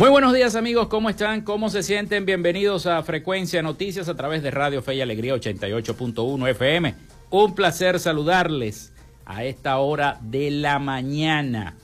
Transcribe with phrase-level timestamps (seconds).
[0.00, 1.42] Muy buenos días amigos, ¿cómo están?
[1.42, 2.24] ¿Cómo se sienten?
[2.24, 6.94] Bienvenidos a Frecuencia Noticias a través de Radio Fe y Alegría 88.1 FM.
[7.28, 8.94] Un placer saludarles
[9.26, 11.76] a esta hora de la mañana.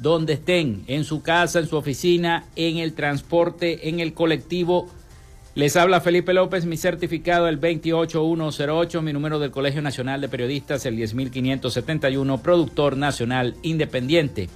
[0.00, 4.88] Donde estén, en su casa, en su oficina, en el transporte, en el colectivo.
[5.54, 10.84] Les habla Felipe López, mi certificado el 28108, mi número del Colegio Nacional de Periodistas
[10.84, 14.48] el 10571, productor nacional independiente.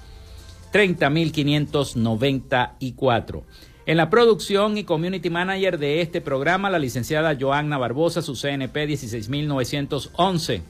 [0.72, 3.42] 30.594.
[3.86, 8.86] En la producción y community manager de este programa, la licenciada Joanna Barbosa, su CNP
[8.86, 10.62] 16911.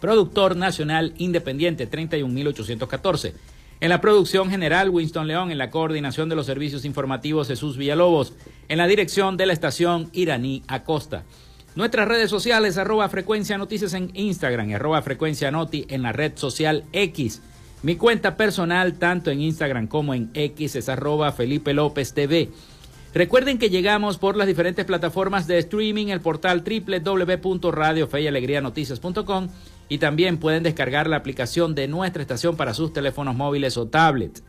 [0.00, 3.34] Productor nacional independiente 31814.
[3.80, 5.50] En la producción general, Winston León.
[5.50, 8.34] En la coordinación de los servicios informativos, Jesús Villalobos.
[8.68, 11.24] En la dirección de la estación, Iraní Acosta.
[11.74, 16.84] Nuestras redes sociales, arroba frecuencia noticias en Instagram, arroba frecuencia noti en la red social
[16.92, 17.40] X.
[17.82, 22.50] Mi cuenta personal, tanto en Instagram como en X, es arroba Felipe López TV.
[23.12, 29.48] Recuerden que llegamos por las diferentes plataformas de streaming, el portal www.radiofeyalegrianoticias.com
[29.88, 34.44] y también pueden descargar la aplicación de nuestra estación para sus teléfonos móviles o tablets.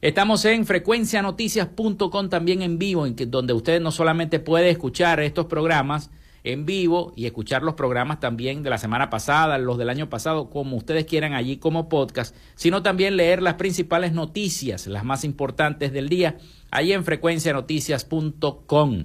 [0.00, 5.46] Estamos en frecuencianoticias.com también en vivo, en que, donde usted no solamente puede escuchar estos
[5.46, 6.10] programas
[6.44, 10.50] en vivo y escuchar los programas también de la semana pasada, los del año pasado,
[10.50, 15.92] como ustedes quieran allí como podcast, sino también leer las principales noticias, las más importantes
[15.92, 16.38] del día,
[16.72, 19.04] ahí en frecuencianoticias.com.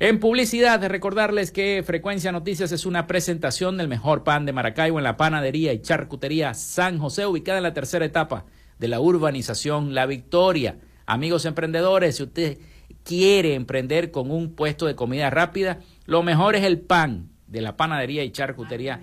[0.00, 5.04] En publicidad, recordarles que Frecuencia Noticias es una presentación del mejor pan de Maracaibo en
[5.04, 8.44] la panadería y charcutería San José, ubicada en la tercera etapa
[8.78, 10.76] de la urbanización La Victoria.
[11.04, 12.58] Amigos emprendedores, si usted
[13.02, 17.76] quiere emprender con un puesto de comida rápida, lo mejor es el pan de la
[17.76, 19.00] panadería y charcutería.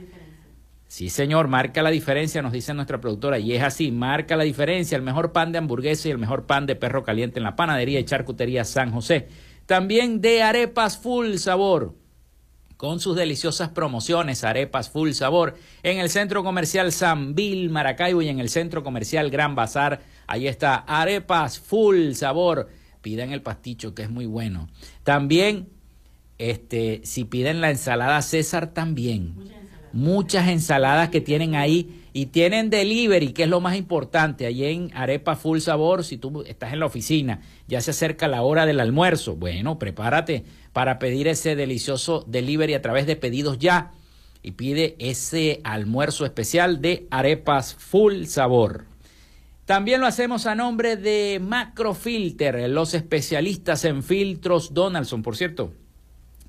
[0.88, 4.96] Sí, señor, marca la diferencia, nos dice nuestra productora, y es así, marca la diferencia,
[4.96, 8.00] el mejor pan de hamburguesa y el mejor pan de perro caliente en la panadería
[8.00, 9.28] y charcutería San José.
[9.66, 11.96] También de arepas full sabor
[12.78, 18.40] con sus deliciosas promociones, arepas full sabor, en el centro comercial Sanvil, Maracaibo y en
[18.40, 20.02] el centro comercial Gran Bazar.
[20.28, 22.70] Ahí está, arepas full sabor.
[23.02, 24.68] Piden el pasticho, que es muy bueno.
[25.04, 25.70] También,
[26.38, 29.36] este, si piden la ensalada César, también.
[29.94, 34.46] Muchas ensaladas que tienen ahí y tienen delivery, que es lo más importante.
[34.46, 38.42] Allí en Arepa Full Sabor, si tú estás en la oficina, ya se acerca la
[38.42, 39.36] hora del almuerzo.
[39.36, 43.92] Bueno, prepárate para pedir ese delicioso delivery a través de pedidos ya.
[44.42, 48.86] Y pide ese almuerzo especial de Arepas Full Sabor.
[49.66, 55.74] También lo hacemos a nombre de Macrofilter, los especialistas en filtros Donaldson, por cierto,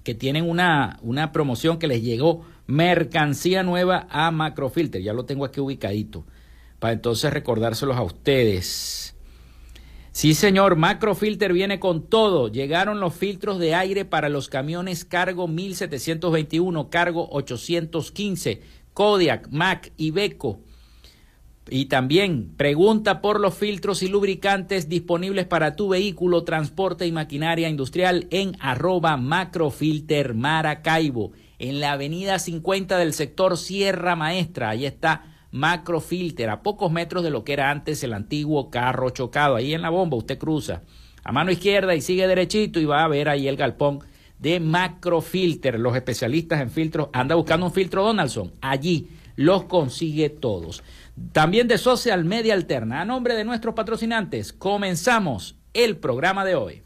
[0.05, 5.03] que tienen una, una promoción que les llegó mercancía nueva a Macrofilter.
[5.03, 6.25] Ya lo tengo aquí ubicadito
[6.79, 9.15] para entonces recordárselos a ustedes.
[10.13, 12.49] Sí, señor, Macrofilter viene con todo.
[12.49, 18.63] Llegaron los filtros de aire para los camiones Cargo 1721, Cargo 815,
[18.95, 20.61] Kodiak, Mac y Beco.
[21.69, 27.69] Y también pregunta por los filtros y lubricantes disponibles para tu vehículo, transporte y maquinaria
[27.69, 34.70] industrial en arroba macrofilter Maracaibo en la avenida 50 del sector Sierra Maestra.
[34.70, 39.56] Ahí está Macrofilter, a pocos metros de lo que era antes el antiguo carro chocado.
[39.56, 40.82] Ahí en la bomba usted cruza
[41.25, 44.00] a mano izquierda y sigue derechito y va a ver ahí el galpón
[44.38, 47.08] de Macrofilter, los especialistas en filtros.
[47.12, 50.82] Anda buscando un filtro Donaldson, allí los consigue todos.
[51.32, 56.86] También de Social Media Alterna, a nombre de nuestros patrocinantes, comenzamos el programa de hoy.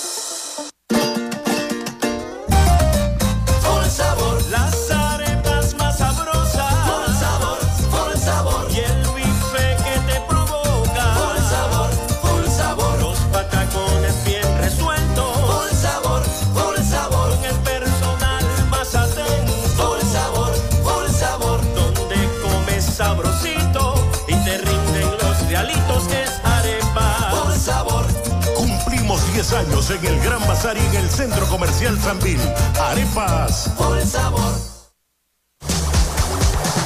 [29.53, 32.39] Años en el Gran Bazar y en el Centro Comercial Sambil.
[32.79, 33.69] Arepas.
[33.77, 34.70] Por el sabor.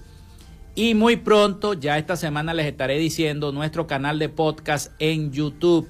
[0.73, 5.89] Y muy pronto, ya esta semana les estaré diciendo nuestro canal de podcast en YouTube.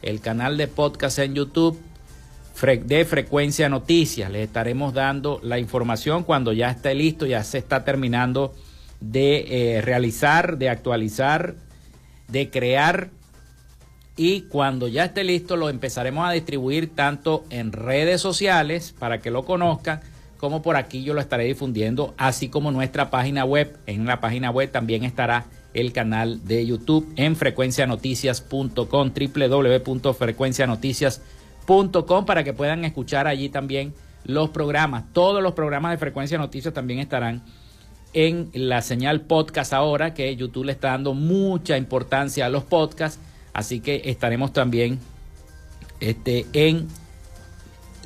[0.00, 1.78] El canal de podcast en YouTube
[2.62, 4.30] de Frecuencia Noticias.
[4.30, 8.54] Les estaremos dando la información cuando ya esté listo, ya se está terminando
[9.00, 11.56] de eh, realizar, de actualizar,
[12.28, 13.10] de crear
[14.16, 19.30] y cuando ya esté listo lo empezaremos a distribuir tanto en redes sociales para que
[19.30, 20.00] lo conozcan
[20.38, 23.76] como por aquí yo lo estaré difundiendo, así como nuestra página web.
[23.86, 31.33] En la página web también estará el canal de YouTube en frecuencianoticias.com, www.frecuencianoticias.com
[32.26, 33.94] para que puedan escuchar allí también
[34.24, 35.04] los programas.
[35.12, 37.42] Todos los programas de Frecuencia Noticias también estarán
[38.12, 43.18] en la señal podcast ahora, que YouTube le está dando mucha importancia a los podcasts,
[43.52, 45.00] así que estaremos también
[46.00, 46.86] este, en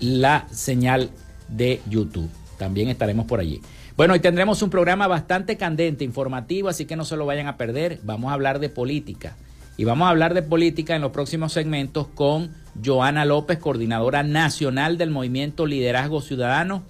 [0.00, 1.10] la señal
[1.48, 2.30] de YouTube.
[2.56, 3.60] También estaremos por allí.
[3.96, 7.56] Bueno, hoy tendremos un programa bastante candente, informativo, así que no se lo vayan a
[7.56, 8.00] perder.
[8.02, 9.36] Vamos a hablar de política.
[9.76, 12.50] Y vamos a hablar de política en los próximos segmentos con
[12.84, 16.82] Joana López, coordinadora nacional del movimiento Liderazgo Ciudadano,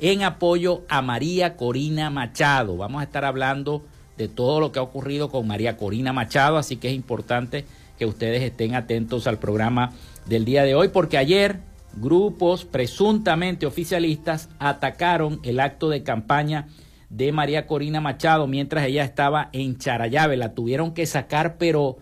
[0.00, 2.76] en apoyo a María Corina Machado.
[2.76, 3.84] Vamos a estar hablando
[4.16, 7.64] de todo lo que ha ocurrido con María Corina Machado, así que es importante
[7.98, 9.92] que ustedes estén atentos al programa
[10.26, 11.60] del día de hoy, porque ayer
[11.94, 16.68] grupos presuntamente oficialistas atacaron el acto de campaña
[17.10, 20.36] de María Corina Machado mientras ella estaba en Charayave.
[20.36, 21.98] La tuvieron que sacar, pero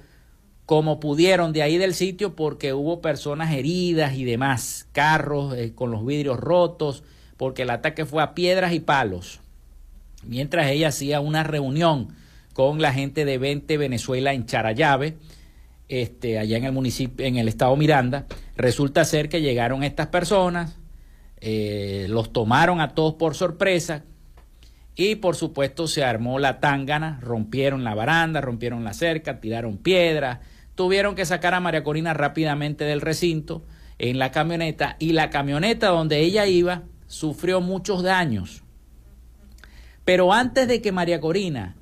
[0.67, 5.93] como pudieron de ahí del sitio porque hubo personas heridas y demás, carros eh, con
[5.93, 7.05] los vidrios rotos,
[7.37, 9.41] porque el ataque fue a piedras y palos.
[10.25, 12.09] Mientras ella hacía una reunión
[12.53, 15.17] con la gente de 20 Venezuela en Charayave,
[15.89, 20.77] este, allá en el municipio, en el estado Miranda, resulta ser que llegaron estas personas,
[21.41, 24.03] eh, los tomaron a todos por sorpresa
[24.97, 30.41] y por supuesto se armó la tángana, rompieron la baranda, rompieron la cerca, tiraron piedras,
[30.77, 33.65] tuvieron que sacar a María Corina rápidamente del recinto
[33.99, 38.63] en la camioneta y la camioneta donde ella iba sufrió muchos daños.
[40.05, 41.77] Pero antes de que María Corina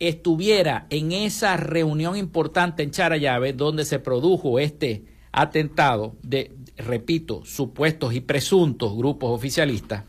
[0.00, 8.14] estuviera en esa reunión importante en Charayave donde se produjo este atentado de, repito, supuestos
[8.14, 10.04] y presuntos grupos oficialistas,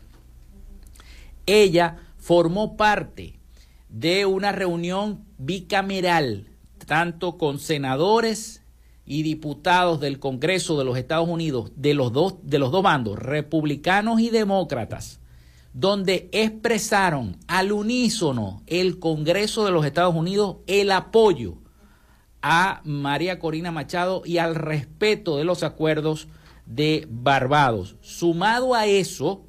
[1.44, 3.38] ella formó parte
[3.88, 6.48] de una reunión bicameral,
[6.86, 8.62] tanto con senadores
[9.04, 13.18] y diputados del Congreso de los Estados Unidos, de los dos, de los dos bandos,
[13.18, 15.20] republicanos y demócratas,
[15.72, 21.58] donde expresaron al unísono el Congreso de los Estados Unidos el apoyo
[22.42, 26.28] a María Corina Machado y al respeto de los acuerdos
[26.64, 27.96] de Barbados.
[28.00, 29.44] Sumado a eso,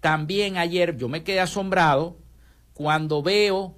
[0.00, 2.16] también ayer yo me quedé asombrado
[2.74, 3.77] cuando veo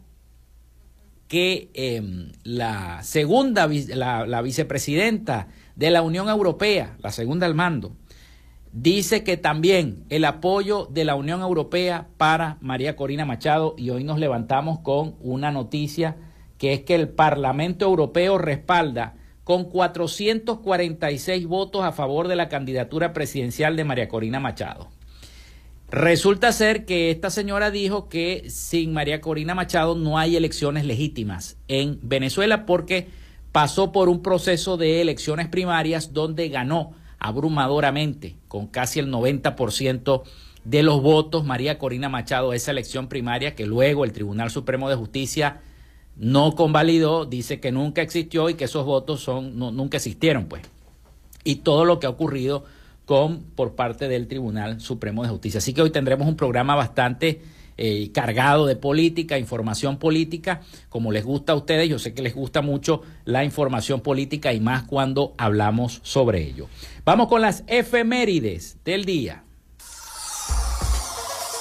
[1.31, 5.47] que em, la segunda, la, la vicepresidenta
[5.77, 7.93] de la Unión Europea, la segunda al mando,
[8.73, 14.03] dice que también el apoyo de la Unión Europea para María Corina Machado y hoy
[14.03, 16.17] nos levantamos con una noticia
[16.59, 23.13] que es que el Parlamento Europeo respalda con 446 votos a favor de la candidatura
[23.13, 24.89] presidencial de María Corina Machado.
[25.91, 31.57] Resulta ser que esta señora dijo que sin María Corina Machado no hay elecciones legítimas
[31.67, 33.09] en Venezuela porque
[33.51, 40.23] pasó por un proceso de elecciones primarias donde ganó abrumadoramente, con casi el 90%
[40.65, 44.95] de los votos, María Corina Machado, esa elección primaria que luego el Tribunal Supremo de
[44.95, 45.61] Justicia
[46.17, 50.63] no convalidó, dice que nunca existió y que esos votos son, nunca existieron, pues.
[51.43, 52.65] Y todo lo que ha ocurrido
[53.11, 55.59] por parte del Tribunal Supremo de Justicia.
[55.59, 57.43] Así que hoy tendremos un programa bastante
[57.77, 62.35] eh, cargado de política, información política, como les gusta a ustedes, yo sé que les
[62.35, 66.69] gusta mucho la información política y más cuando hablamos sobre ello.
[67.05, 69.43] Vamos con las efemérides del día.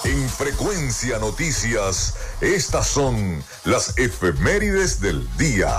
[0.06, 5.72] En Frecuencia Noticias, estas son las efemérides del día.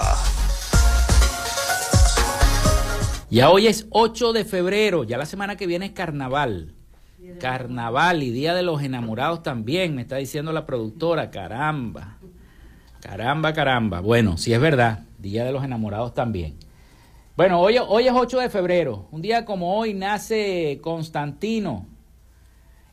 [3.30, 6.75] Ya hoy es 8 de febrero, ya la semana que viene es carnaval.
[7.38, 12.16] Carnaval y Día de los Enamorados también, me está diciendo la productora, caramba.
[13.00, 14.00] Caramba, caramba.
[14.00, 16.56] Bueno, si es verdad, Día de los Enamorados también.
[17.37, 19.06] Bueno, hoy, hoy es 8 de febrero.
[19.12, 21.87] Un día como hoy nace Constantino.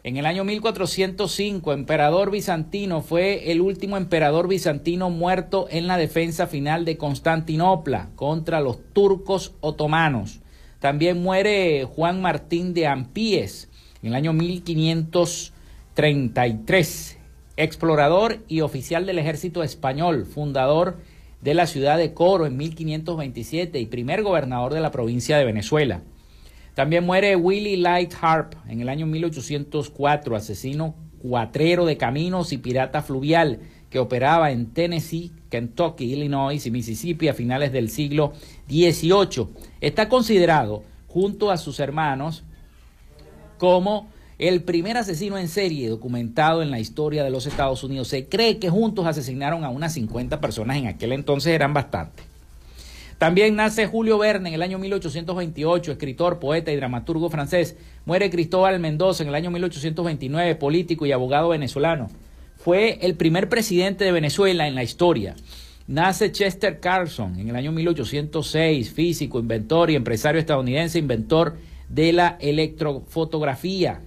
[0.08, 6.48] En el año 1405, emperador bizantino, fue el último emperador bizantino muerto en la defensa
[6.48, 10.40] final de Constantinopla contra los turcos otomanos.
[10.80, 13.68] También muere Juan Martín de Ampíes,
[14.02, 17.18] en el año 1533,
[17.58, 21.00] explorador y oficial del ejército español, fundador
[21.42, 26.02] de la ciudad de Coro en 1527 y primer gobernador de la provincia de Venezuela.
[26.78, 33.02] También muere Willie Light Harp en el año 1804, asesino cuatrero de caminos y pirata
[33.02, 38.34] fluvial que operaba en Tennessee, Kentucky, Illinois y Mississippi a finales del siglo
[38.70, 39.48] XVIII.
[39.82, 42.44] Está considerado, junto a sus hermanos,
[43.58, 48.10] como el primer asesino en serie documentado en la historia de los Estados Unidos.
[48.10, 52.27] Se cree que juntos asesinaron a unas 50 personas, en aquel entonces eran bastantes.
[53.18, 57.76] También nace Julio Verne en el año 1828, escritor, poeta y dramaturgo francés.
[58.06, 62.10] Muere Cristóbal Mendoza en el año 1829, político y abogado venezolano.
[62.58, 65.36] Fue el primer presidente de Venezuela en la historia.
[65.88, 71.58] Nace Chester Carlson en el año 1806, físico, inventor y empresario estadounidense, inventor
[71.90, 74.02] de la electrofotografía,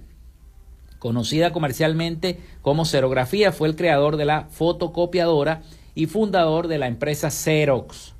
[0.99, 5.63] conocida comercialmente como serografía, fue el creador de la fotocopiadora
[5.95, 8.13] y fundador de la empresa Xerox.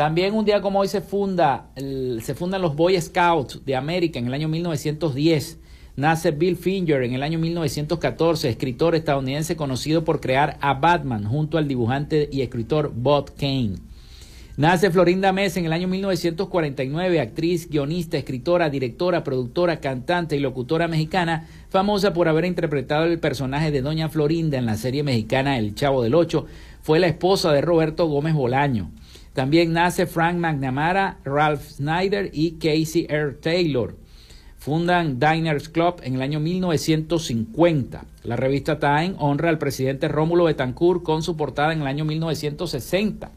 [0.00, 4.28] También un día como hoy se funda se fundan los Boy Scouts de América en
[4.28, 5.58] el año 1910.
[5.94, 11.58] Nace Bill Finger en el año 1914, escritor estadounidense conocido por crear a Batman junto
[11.58, 13.74] al dibujante y escritor Bob Kane.
[14.56, 20.88] Nace Florinda Mesa en el año 1949, actriz, guionista, escritora, directora, productora, cantante y locutora
[20.88, 25.74] mexicana, famosa por haber interpretado el personaje de Doña Florinda en la serie mexicana El
[25.74, 26.46] Chavo del Ocho,
[26.80, 28.92] fue la esposa de Roberto Gómez Bolaño.
[29.32, 33.34] También nace Frank McNamara, Ralph Snyder y Casey R.
[33.34, 33.96] Taylor.
[34.58, 38.04] Fundan Diners Club en el año 1950.
[38.24, 43.30] La revista Time honra al presidente Rómulo Betancourt con su portada en el año 1960.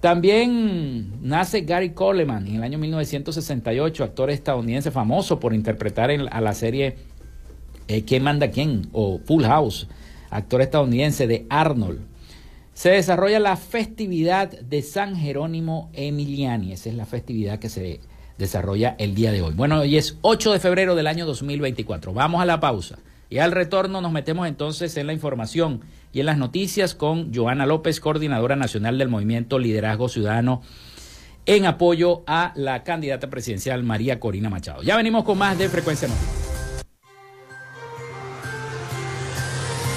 [0.00, 6.54] También nace Gary Coleman en el año 1968, actor estadounidense famoso por interpretar a la
[6.54, 6.96] serie
[7.88, 8.88] eh, ¿Quién manda quién?
[8.92, 9.88] o Full House,
[10.30, 12.09] actor estadounidense de Arnold
[12.80, 16.72] se desarrolla la festividad de San Jerónimo Emiliani.
[16.72, 18.00] Esa es la festividad que se
[18.38, 19.52] desarrolla el día de hoy.
[19.52, 22.14] Bueno, hoy es 8 de febrero del año 2024.
[22.14, 22.98] Vamos a la pausa.
[23.28, 25.82] Y al retorno nos metemos entonces en la información
[26.14, 30.62] y en las noticias con Joana López, coordinadora nacional del movimiento Liderazgo Ciudadano,
[31.44, 34.82] en apoyo a la candidata presidencial María Corina Machado.
[34.82, 36.39] Ya venimos con más de Frecuencia Noticias.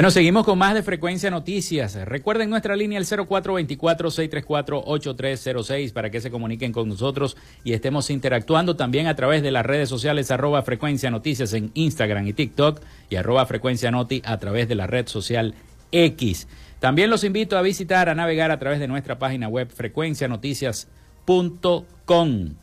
[0.00, 1.94] Bueno, seguimos con más de Frecuencia Noticias.
[2.06, 9.08] Recuerden nuestra línea el 0424-634-8306 para que se comuniquen con nosotros y estemos interactuando también
[9.08, 13.44] a través de las redes sociales arroba Frecuencia Noticias en Instagram y TikTok y arroba
[13.44, 15.54] Frecuencia Noti a través de la red social
[15.92, 16.48] X.
[16.78, 22.54] También los invito a visitar, a navegar a través de nuestra página web frecuencianoticias.com.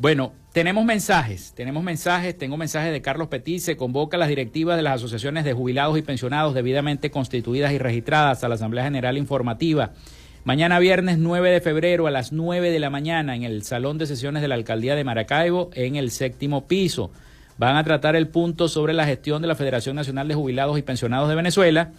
[0.00, 4.76] Bueno, tenemos mensajes, tenemos mensajes, tengo mensajes de Carlos Petit, se convoca a las directivas
[4.76, 9.16] de las asociaciones de jubilados y pensionados debidamente constituidas y registradas a la Asamblea General
[9.16, 9.92] Informativa.
[10.42, 14.06] Mañana viernes 9 de febrero a las 9 de la mañana en el Salón de
[14.06, 17.12] Sesiones de la Alcaldía de Maracaibo en el séptimo piso.
[17.56, 20.82] Van a tratar el punto sobre la gestión de la Federación Nacional de Jubilados y
[20.82, 21.92] Pensionados de Venezuela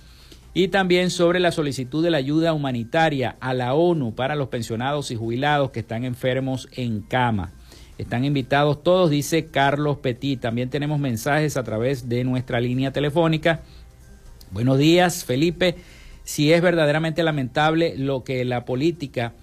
[0.54, 5.12] y también sobre la solicitud de la ayuda humanitaria a la ONU para los pensionados
[5.12, 7.54] y jubilados que están enfermos en cama.
[8.00, 10.40] Están invitados todos, dice Carlos Petit.
[10.40, 13.60] También tenemos mensajes a través de nuestra línea telefónica.
[14.52, 15.76] Buenos días, Felipe.
[16.24, 19.34] Si es verdaderamente lamentable lo que la política,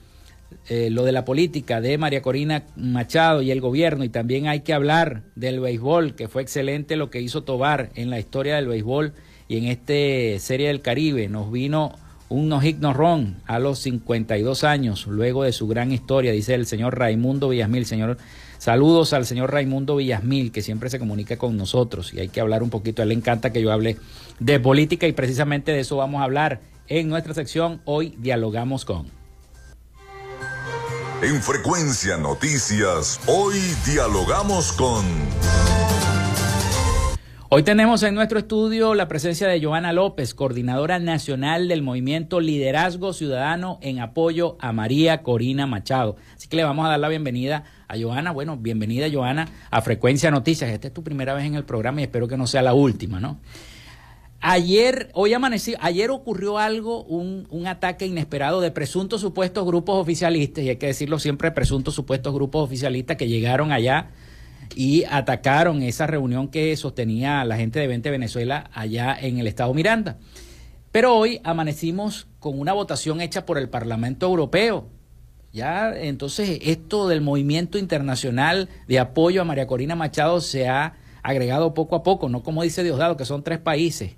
[0.70, 4.60] eh, lo de la política de María Corina Machado y el gobierno, y también hay
[4.60, 8.68] que hablar del béisbol, que fue excelente lo que hizo Tobar en la historia del
[8.68, 9.12] béisbol
[9.48, 11.28] y en este Serie del Caribe.
[11.28, 11.94] Nos vino
[12.30, 16.98] un no ron a los 52 años, luego de su gran historia, dice el señor
[16.98, 18.16] Raimundo Villasmil, señor
[18.66, 22.64] Saludos al señor Raimundo Villasmil, que siempre se comunica con nosotros y hay que hablar
[22.64, 23.00] un poquito.
[23.00, 23.96] A él le encanta que yo hable
[24.40, 27.80] de política y precisamente de eso vamos a hablar en nuestra sección.
[27.84, 29.06] Hoy dialogamos con.
[31.22, 33.54] En Frecuencia Noticias, hoy
[33.86, 35.04] dialogamos con...
[37.48, 43.12] Hoy tenemos en nuestro estudio la presencia de Joana López, coordinadora nacional del movimiento Liderazgo
[43.12, 46.16] Ciudadano en apoyo a María Corina Machado.
[46.34, 48.32] Así que le vamos a dar la bienvenida a Joana.
[48.32, 50.70] Bueno, bienvenida Joana a Frecuencia Noticias.
[50.70, 53.20] Esta es tu primera vez en el programa y espero que no sea la última,
[53.20, 53.38] ¿no?
[54.40, 60.62] Ayer, hoy amanecí, ayer ocurrió algo, un, un, ataque inesperado de presuntos supuestos grupos oficialistas,
[60.62, 64.10] y hay que decirlo siempre, presuntos supuestos grupos oficialistas que llegaron allá
[64.74, 69.72] y atacaron esa reunión que sostenía la gente de 20 Venezuela allá en el estado
[69.74, 70.18] Miranda.
[70.92, 74.88] Pero hoy amanecimos con una votación hecha por el Parlamento Europeo.
[75.52, 81.74] Ya entonces esto del movimiento internacional de apoyo a María Corina Machado se ha agregado
[81.74, 84.16] poco a poco, no como dice Diosdado, que son tres países,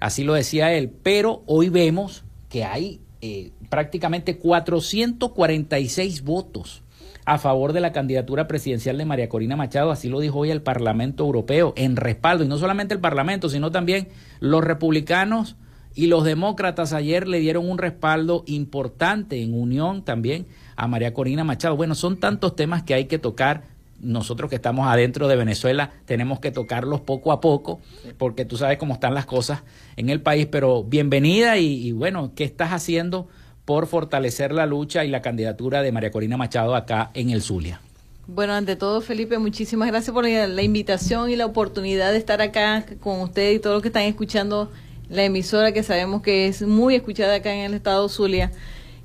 [0.00, 6.82] así lo decía él, pero hoy vemos que hay eh, prácticamente 446 votos
[7.26, 10.62] a favor de la candidatura presidencial de María Corina Machado, así lo dijo hoy el
[10.62, 14.08] Parlamento Europeo, en respaldo, y no solamente el Parlamento, sino también
[14.38, 15.56] los republicanos
[15.96, 21.44] y los demócratas ayer le dieron un respaldo importante en unión también a María Corina
[21.44, 21.76] Machado.
[21.76, 23.64] Bueno, son tantos temas que hay que tocar.
[23.98, 27.80] Nosotros que estamos adentro de Venezuela tenemos que tocarlos poco a poco,
[28.18, 29.62] porque tú sabes cómo están las cosas
[29.96, 30.46] en el país.
[30.46, 33.28] Pero bienvenida y, y bueno, ¿qué estás haciendo
[33.66, 37.80] por fortalecer la lucha y la candidatura de María Corina Machado acá en el Zulia.
[38.28, 42.86] Bueno, ante todo, Felipe, muchísimas gracias por la invitación y la oportunidad de estar acá
[43.00, 44.70] con usted y todos los que están escuchando
[45.08, 48.52] la emisora que sabemos que es muy escuchada acá en el estado Zulia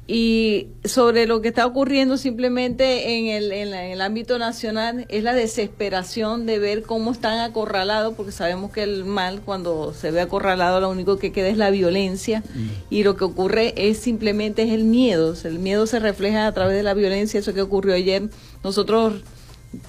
[0.08, 5.34] y sobre lo que está ocurriendo simplemente en el, en, el ámbito nacional es la
[5.34, 10.82] desesperación de ver cómo están acorralados, porque sabemos que el mal cuando se ve acorralado
[10.82, 12.44] lo único que queda es la violencia.
[12.54, 12.70] Mm.
[12.90, 16.76] y lo que ocurre es simplemente es el miedo, el miedo se refleja a través
[16.76, 18.30] de la violencia, eso que ocurrió ayer,
[18.64, 19.22] nosotros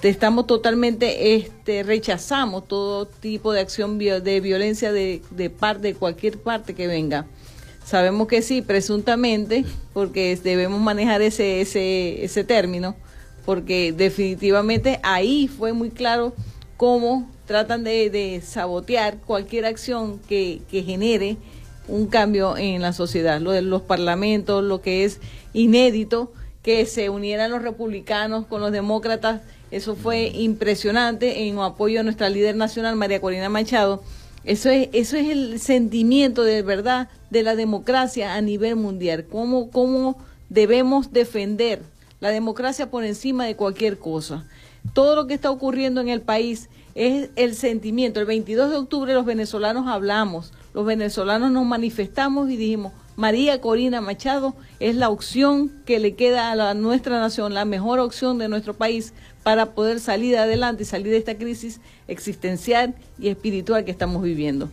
[0.01, 6.37] estamos totalmente este rechazamos todo tipo de acción de violencia de, de parte de cualquier
[6.37, 7.25] parte que venga
[7.85, 12.95] Sabemos que sí, presuntamente, porque debemos manejar ese, ese, ese término,
[13.45, 16.33] porque definitivamente ahí fue muy claro
[16.77, 21.37] cómo tratan de, sabotear cualquier acción que, que, genere
[21.87, 25.19] un cambio en la sociedad, lo de los parlamentos, lo que es
[25.51, 29.41] inédito, que se unieran los republicanos con los demócratas,
[29.71, 34.01] eso fue impresionante en apoyo a nuestra líder nacional, María Corina Machado,
[34.43, 39.25] eso es, eso es el sentimiento de verdad de la democracia a nivel mundial.
[39.29, 40.17] Cómo, cómo
[40.49, 41.81] debemos defender
[42.19, 44.45] la democracia por encima de cualquier cosa.
[44.93, 48.19] Todo lo que está ocurriendo en el país es el sentimiento.
[48.19, 54.01] El 22 de octubre los venezolanos hablamos, los venezolanos nos manifestamos y dijimos, María Corina
[54.01, 58.49] Machado es la opción que le queda a la, nuestra nación, la mejor opción de
[58.49, 63.91] nuestro país para poder salir adelante y salir de esta crisis existencial y espiritual que
[63.91, 64.69] estamos viviendo.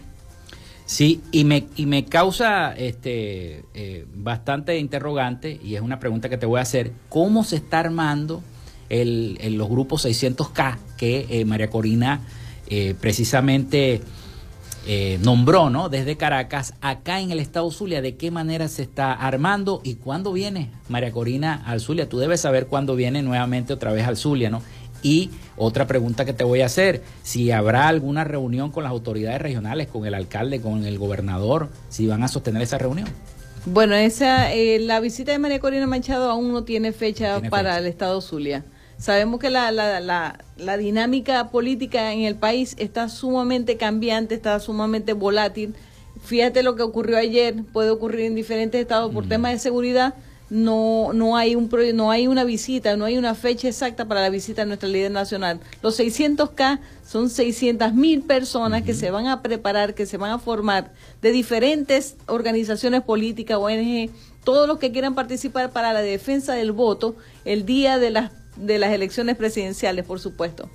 [0.87, 6.37] Sí, y me, y me causa este, eh, bastante interrogante, y es una pregunta que
[6.37, 8.43] te voy a hacer, ¿cómo se está armando
[8.89, 12.21] el, los grupos 600K que eh, María Corina
[12.67, 14.01] eh, precisamente
[15.23, 15.89] nombró ¿no?
[15.89, 18.03] desde Caracas acá en el estado Zulia?
[18.03, 22.09] ¿De qué manera se está armando y cuándo viene María Corina al Zulia?
[22.09, 24.63] Tú debes saber cuándo viene nuevamente otra vez al Zulia, ¿no?
[25.03, 29.41] Y otra pregunta que te voy a hacer, si habrá alguna reunión con las autoridades
[29.41, 33.09] regionales, con el alcalde, con el gobernador, si van a sostener esa reunión.
[33.67, 37.87] Bueno, esa, eh, la visita de María Corina Machado aún no tiene fecha para el
[37.87, 38.65] Estado Zulia.
[39.01, 44.61] Sabemos que la, la, la, la, dinámica política en el país está sumamente cambiante, está
[44.61, 45.75] sumamente volátil.
[46.23, 50.15] Fíjate lo que ocurrió ayer, puede ocurrir en diferentes estados por temas de seguridad
[50.51, 54.31] no, no, hay un, no hay una visita, no hay una fecha exacta para la
[54.31, 55.61] visita de nuestra líder nacional.
[55.81, 60.39] Los 600K son 600 mil personas que se van a preparar, que se van a
[60.41, 64.11] formar de diferentes organizaciones políticas, ONG,
[64.43, 68.79] todos los que quieran participar para la defensa del voto el día de las, de
[68.79, 70.69] las elecciones presidenciales, por supuesto.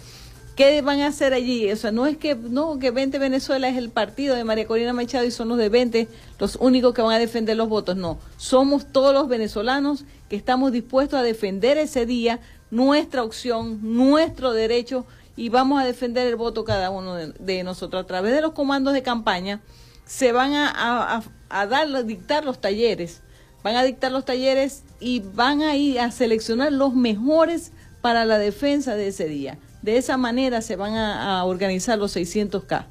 [0.55, 1.69] ¿Qué van a hacer allí?
[1.69, 4.93] O sea, no es que no que 20 Venezuela es el partido de María Corina
[4.93, 6.07] Machado y son los de 20
[6.39, 8.19] los únicos que van a defender los votos, no.
[8.37, 12.39] Somos todos los venezolanos que estamos dispuestos a defender ese día
[12.71, 18.07] nuestra opción, nuestro derecho y vamos a defender el voto cada uno de, nosotros a
[18.07, 19.59] través de los comandos de campaña
[20.05, 23.21] se van a, a, dar, a dictar los talleres,
[23.65, 28.37] van a dictar los talleres y van a ir a seleccionar los mejores para la
[28.37, 29.57] defensa de ese día.
[29.81, 32.85] De esa manera se van a, organizar los 600K.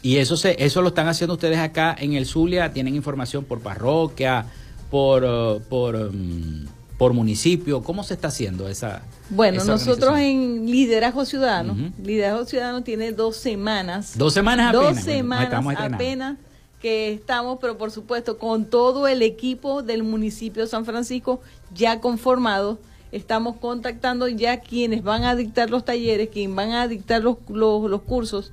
[0.00, 3.60] Y eso se, eso lo están haciendo ustedes acá en el Zulia, tienen información por
[3.60, 4.46] parroquia,
[4.90, 6.64] por, uh, por, um,
[6.96, 9.02] por municipio, ¿cómo se está haciendo esa?
[9.28, 14.16] Bueno, nosotros en Liderazgo Ciudadano, Liderazgo Ciudadano tiene dos semanas.
[14.16, 14.94] Dos semanas apenas.
[14.94, 16.38] Dos semanas apenas
[16.80, 21.40] que estamos, pero por supuesto con todo el equipo del municipio de San Francisco
[21.74, 22.78] ya conformado
[23.12, 28.02] estamos contactando ya quienes van a dictar los talleres, quienes van a dictar los, los,
[28.02, 28.52] cursos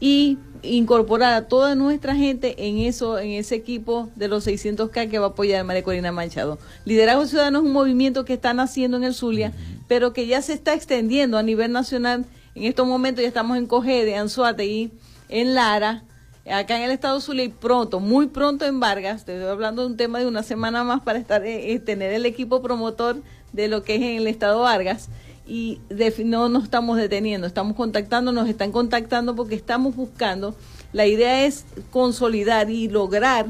[0.00, 5.18] y incorporar a toda nuestra gente en eso, en ese equipo de los 600K que
[5.18, 6.58] va a apoyar a María Corina Manchado.
[6.84, 9.52] Liderazgo Ciudadano es un movimiento que está naciendo en el Zulia,
[9.88, 13.66] pero que ya se está extendiendo a nivel nacional En estos momentos ya estamos en
[13.66, 14.92] Cogede, Anzuategui,
[15.28, 16.04] en Lara,
[16.50, 19.88] acá en el estado Zulia y pronto, muy pronto en Vargas, te estoy hablando de
[19.88, 23.68] un tema de una semana más para estar eh, eh, tener el equipo promotor de
[23.68, 25.08] lo que es en el estado Vargas.
[25.46, 25.80] Y
[26.24, 30.54] no nos estamos deteniendo, estamos contactando, nos están contactando porque estamos buscando,
[30.94, 33.48] la idea es consolidar y lograr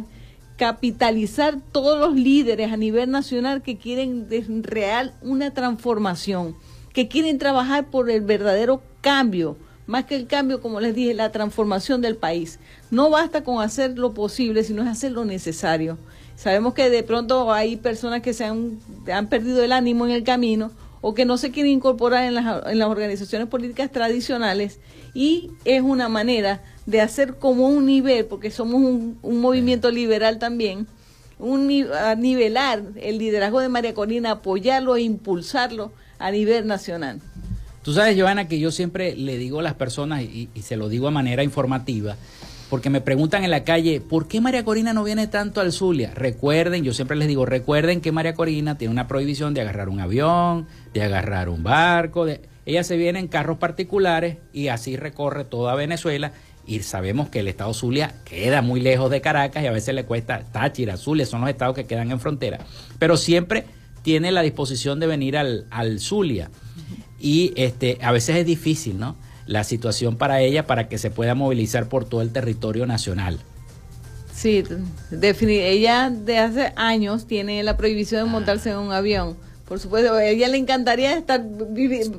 [0.57, 6.57] capitalizar todos los líderes a nivel nacional que quieren de real una transformación,
[6.93, 11.33] que quieren trabajar por el verdadero cambio, más que el cambio, como les dije, la
[11.33, 12.59] transformación del país.
[12.91, 15.99] No basta con hacer lo posible, sino es hacer lo necesario.
[16.37, 18.79] Sabemos que de pronto hay personas que se han,
[19.13, 20.71] han perdido el ánimo en el camino
[21.01, 24.81] o que no se quieren incorporar en las, en las organizaciones políticas tradicionales
[25.13, 30.39] y es una manera de hacer como un nivel, porque somos un, un movimiento liberal
[30.39, 30.87] también,
[31.39, 37.21] un, a nivelar el liderazgo de María Corina, apoyarlo e impulsarlo a nivel nacional.
[37.85, 41.07] Tú sabes, Joana, que yo siempre le digo a las personas, y, se lo digo
[41.07, 42.17] a manera informativa,
[42.71, 46.11] porque me preguntan en la calle, ¿por qué María Corina no viene tanto al Zulia?
[46.15, 50.01] Recuerden, yo siempre les digo, recuerden que María Corina tiene una prohibición de agarrar un
[50.01, 52.41] avión, de agarrar un barco, de...
[52.65, 56.33] ella se viene en carros particulares y así recorre toda Venezuela
[56.67, 60.07] y sabemos que el estado Zulia queda muy lejos de Caracas y a veces le
[60.07, 62.61] cuesta Táchira, Zulia, son los estados que quedan en frontera,
[62.99, 63.67] pero siempre
[64.01, 66.49] tiene la disposición de venir al, al Zulia
[67.25, 69.17] y este, a veces es difícil, ¿no?
[69.47, 73.41] La situación para ella para que se pueda movilizar por todo el territorio nacional.
[74.35, 74.63] Sí,
[75.11, 78.33] ella de hace años tiene la prohibición de ah.
[78.33, 79.39] montarse en un avión.
[79.67, 81.43] Por supuesto, a ella le encantaría estar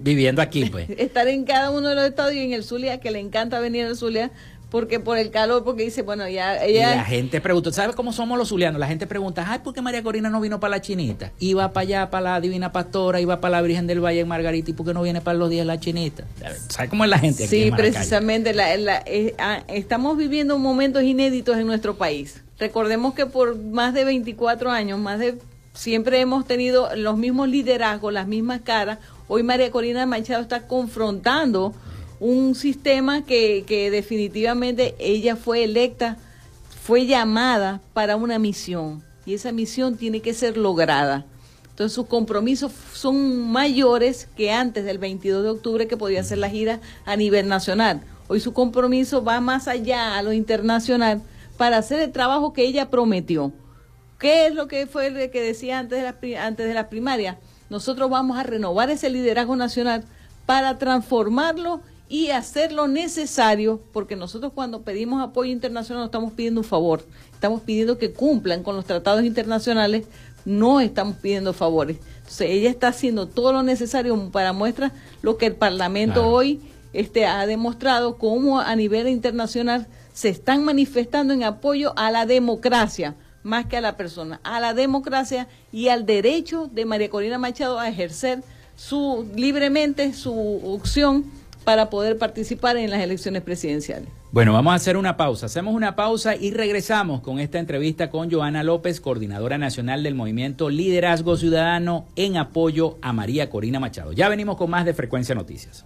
[0.02, 0.90] viviendo aquí, pues.
[0.98, 3.86] Estar en cada uno de los estados y en el Zulia, que le encanta venir
[3.86, 4.32] al Zulia,
[4.76, 6.98] porque por el calor, porque dice, bueno, ya ella...
[6.98, 8.78] la gente pregunta, ¿sabes cómo somos los zulianos?
[8.78, 11.32] La gente pregunta, ay, ¿por qué María Corina no vino para la chinita?
[11.40, 14.72] Iba para allá, para la Divina Pastora, iba para la Virgen del Valle en Margarita,
[14.72, 16.26] ¿y por qué no viene para los días de la chinita?
[16.68, 21.04] ¿Sabes cómo es la gente aquí Sí, precisamente, la, la, eh, ah, estamos viviendo momentos
[21.04, 22.44] inéditos en nuestro país.
[22.60, 25.38] Recordemos que por más de 24 años, más de
[25.74, 29.00] siempre hemos tenido los mismos liderazgos, las mismas caras.
[29.30, 31.74] Hoy María Corina Machado está confrontando
[32.20, 36.18] un sistema que, que definitivamente ella fue electa,
[36.84, 41.26] fue llamada para una misión y esa misión tiene que ser lograda.
[41.70, 46.50] Entonces sus compromisos son mayores que antes del 22 de octubre que podía hacer la
[46.50, 48.02] gira a nivel nacional.
[48.28, 51.22] Hoy su compromiso va más allá a lo internacional
[51.58, 53.52] para hacer el trabajo que ella prometió.
[54.20, 57.40] ¿Qué es lo que fue el que decía antes de la, antes de la primaria?
[57.70, 60.06] Nosotros vamos a renovar ese liderazgo nacional
[60.46, 66.62] para transformarlo y hacer lo necesario, porque nosotros cuando pedimos apoyo internacional no estamos pidiendo
[66.62, 70.06] un favor, estamos pidiendo que cumplan con los tratados internacionales,
[70.46, 71.98] no estamos pidiendo favores.
[72.18, 74.92] Entonces ella está haciendo todo lo necesario para muestra
[75.22, 76.62] lo que el Parlamento hoy
[76.94, 83.16] este, ha demostrado, cómo a nivel internacional se están manifestando en apoyo a la democracia
[83.44, 87.80] más que a la persona, a la democracia y al derecho de María Corina Machado
[87.80, 88.44] a ejercer
[88.76, 91.26] su libremente su opción
[91.66, 94.08] para poder participar en las elecciones presidenciales.
[94.32, 95.48] Bueno, vamos a hacer una pausa.
[95.48, 100.70] Hacemos una pausa y regresamos con esta entrevista con Joana López, coordinadora nacional del movimiento
[100.70, 104.14] Liderazgo Ciudadano en apoyo a María Corina Machado.
[104.14, 105.86] Ya venimos con más de Frecuencia Noticias.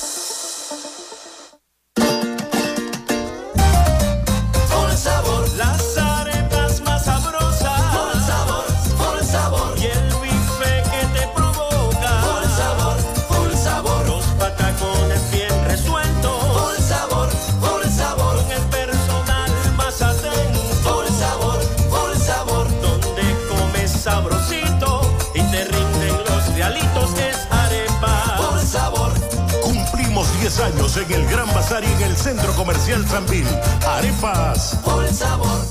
[30.97, 33.47] En el Gran Bazar y en el Centro Comercial Sanvil.
[33.87, 34.77] Arepas.
[34.83, 35.70] Por sabor.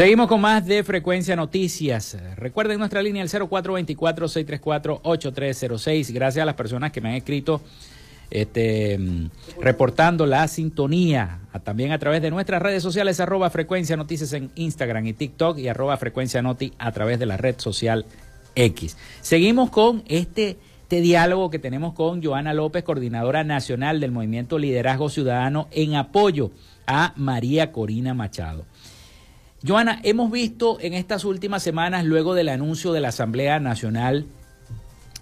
[0.00, 2.16] Seguimos con más de Frecuencia Noticias.
[2.34, 6.14] Recuerden nuestra línea el 0424-634-8306.
[6.14, 7.60] Gracias a las personas que me han escrito
[8.30, 8.98] este,
[9.60, 11.40] reportando la sintonía.
[11.64, 15.68] También a través de nuestras redes sociales, arroba Frecuencia Noticias en Instagram y TikTok y
[15.68, 18.06] arroba Frecuencia Noti a través de la red social
[18.54, 18.96] X.
[19.20, 25.10] Seguimos con este, este diálogo que tenemos con Joana López, coordinadora nacional del Movimiento Liderazgo
[25.10, 26.52] Ciudadano, en apoyo
[26.86, 28.64] a María Corina Machado.
[29.66, 34.24] Joana, hemos visto en estas últimas semanas, luego del anuncio de la Asamblea Nacional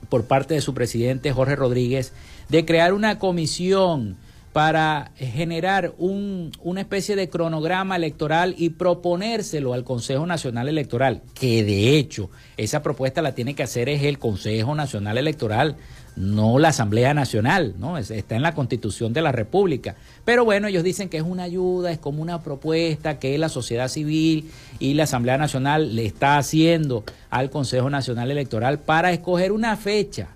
[0.09, 2.13] por parte de su presidente Jorge Rodríguez,
[2.49, 4.17] de crear una comisión
[4.53, 11.65] para generar un, una especie de cronograma electoral y proponérselo al Consejo Nacional Electoral, que
[11.65, 15.77] de hecho esa propuesta la tiene que hacer es el Consejo Nacional Electoral,
[16.19, 17.97] no la Asamblea Nacional, ¿no?
[17.97, 19.95] Está en la Constitución de la República.
[20.25, 23.89] Pero bueno, ellos dicen que es una ayuda, es como una propuesta que la sociedad
[23.89, 24.51] civil
[24.81, 30.29] y la Asamblea Nacional le está haciendo al Consejo Nacional Electoral para escoger una fecha.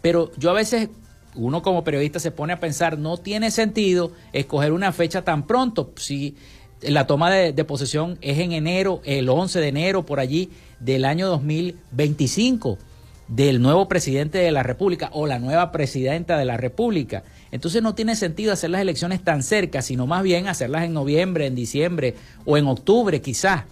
[0.00, 0.88] Pero yo a veces,
[1.34, 5.92] uno como periodista se pone a pensar, no tiene sentido escoger una fecha tan pronto.
[5.96, 6.34] Si
[6.80, 10.48] la toma de, de posesión es en enero, el 11 de enero, por allí,
[10.80, 12.78] del año 2025
[13.30, 17.22] del nuevo presidente de la República o la nueva presidenta de la República.
[17.52, 21.46] Entonces no tiene sentido hacer las elecciones tan cerca, sino más bien hacerlas en noviembre,
[21.46, 23.64] en diciembre o en octubre quizás,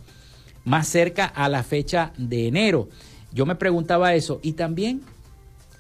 [0.65, 2.89] más cerca a la fecha de enero.
[3.33, 5.03] Yo me preguntaba eso y también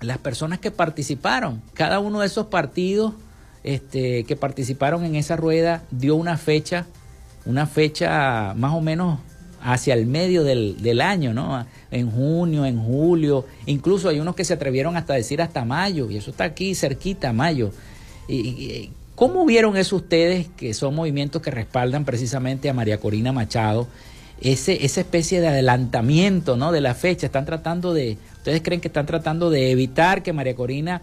[0.00, 3.14] las personas que participaron, cada uno de esos partidos
[3.62, 6.86] este, que participaron en esa rueda dio una fecha,
[7.46, 9.20] una fecha más o menos
[9.62, 11.66] hacia el medio del, del, año, ¿no?
[11.90, 16.16] En junio, en julio, incluso hay unos que se atrevieron hasta decir hasta mayo, y
[16.16, 17.72] eso está aquí cerquita, mayo.
[18.28, 23.88] Y, ¿Cómo vieron eso ustedes, que son movimientos que respaldan precisamente a María Corina Machado,
[24.40, 26.70] ese, esa especie de adelantamiento, ¿no?
[26.70, 30.54] De la fecha, están tratando de, ustedes creen que están tratando de evitar que María
[30.54, 31.02] Corina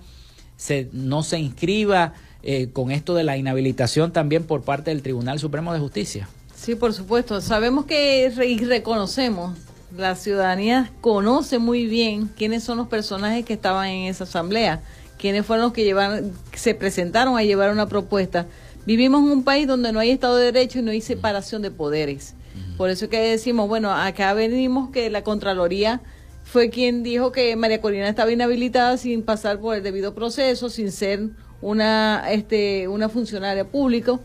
[0.56, 2.14] se, no se inscriba
[2.48, 6.30] eh, con esto de la inhabilitación también por parte del Tribunal Supremo de Justicia?
[6.56, 7.42] Sí, por supuesto.
[7.42, 9.58] Sabemos que y reconocemos,
[9.96, 14.82] la ciudadanía conoce muy bien quiénes son los personajes que estaban en esa asamblea,
[15.18, 18.48] quiénes fueron los que llevaron, se presentaron a llevar una propuesta.
[18.86, 21.72] Vivimos en un país donde no hay Estado de Derecho y no hay separación de
[21.72, 22.36] poderes.
[22.78, 26.02] Por eso que decimos, bueno, acá venimos que la Contraloría
[26.44, 30.92] fue quien dijo que María Corina estaba inhabilitada sin pasar por el debido proceso, sin
[30.92, 31.30] ser
[31.62, 34.20] una, este, una funcionaria pública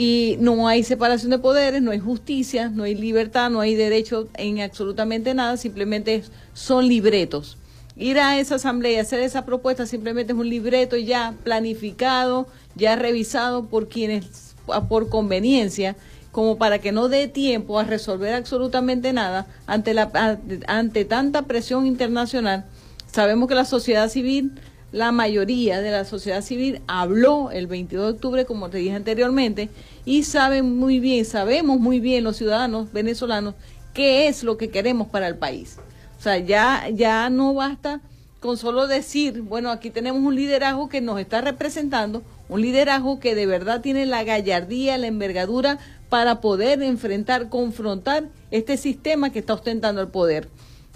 [0.00, 4.28] y no hay separación de poderes, no hay justicia, no hay libertad, no hay derecho
[4.34, 6.22] en absolutamente nada, simplemente
[6.54, 7.58] son libretos.
[7.96, 12.46] Ir a esa asamblea y hacer esa propuesta simplemente es un libreto ya planificado,
[12.76, 14.54] ya revisado por quienes,
[14.88, 15.96] por conveniencia,
[16.30, 21.88] como para que no dé tiempo a resolver absolutamente nada ante, la, ante tanta presión
[21.88, 22.66] internacional.
[23.10, 24.52] Sabemos que la sociedad civil
[24.92, 29.68] la mayoría de la sociedad civil habló el 22 de octubre, como te dije anteriormente,
[30.04, 33.54] y saben muy bien, sabemos muy bien los ciudadanos venezolanos
[33.92, 35.76] qué es lo que queremos para el país.
[36.18, 38.00] O sea, ya, ya no basta
[38.40, 43.34] con solo decir, bueno, aquí tenemos un liderazgo que nos está representando, un liderazgo que
[43.34, 45.78] de verdad tiene la gallardía, la envergadura
[46.08, 50.48] para poder enfrentar, confrontar este sistema que está ostentando el poder.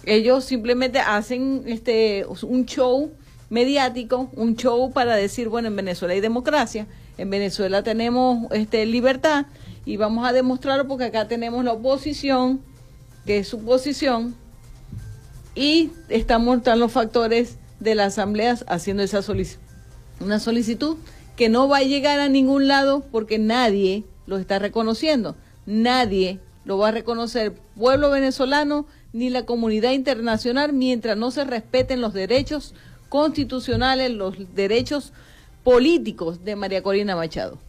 [0.05, 3.11] Ellos simplemente hacen este un show
[3.53, 6.87] mediático, un show para decir, bueno, en Venezuela hay democracia,
[7.19, 9.45] en Venezuela tenemos este, libertad
[9.85, 12.61] y vamos a demostrarlo porque acá tenemos la oposición,
[13.27, 14.33] que es su posición,
[15.53, 19.61] y estamos están los factores de las asambleas haciendo esa solicitud.
[20.19, 20.97] una solicitud
[21.35, 25.35] que no va a llegar a ningún lado porque nadie lo está reconociendo.
[25.67, 32.01] Nadie lo va a reconocer, pueblo venezolano ni la comunidad internacional, mientras no se respeten
[32.01, 32.73] los derechos
[33.13, 35.13] constitucionales, los derechos
[35.63, 37.59] políticos de María Corina Machado.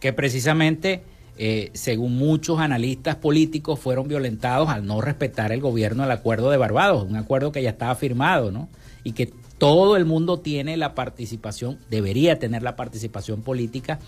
[0.00, 1.02] Que precisamente,
[1.36, 6.56] eh, según muchos analistas políticos, fueron violentados al no respetar el gobierno del acuerdo de
[6.56, 8.70] Barbados, un acuerdo que ya estaba firmado, ¿no?
[9.04, 13.98] Y que todo el mundo tiene la participación, debería tener la participación política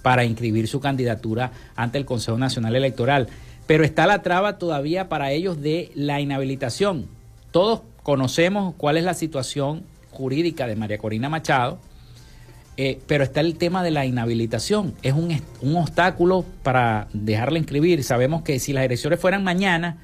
[0.00, 3.28] para inscribir su candidatura ante el Consejo Nacional Electoral.
[3.66, 7.08] Pero está la traba todavía para ellos de la inhabilitación.
[7.50, 9.84] Todos conocemos cuál es la situación
[10.20, 11.78] jurídica de María Corina Machado,
[12.76, 14.94] eh, pero está el tema de la inhabilitación.
[15.02, 18.04] Es un, un obstáculo para dejarla inscribir.
[18.04, 19.98] Sabemos que si las elecciones fueran mañana,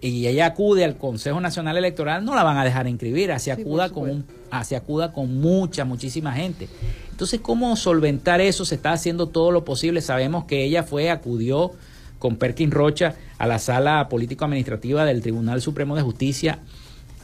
[0.00, 3.88] y ella acude al Consejo Nacional Electoral, no la van a dejar inscribir, así acuda,
[3.88, 6.68] con un, así acuda con mucha, muchísima gente.
[7.10, 8.66] Entonces, ¿cómo solventar eso?
[8.66, 10.02] Se está haciendo todo lo posible.
[10.02, 11.72] Sabemos que ella fue, acudió
[12.18, 16.58] con Perkin Rocha a la sala político-administrativa del Tribunal Supremo de Justicia